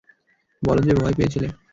[0.63, 1.47] বলো যে, ভয় পেয়েছিলে।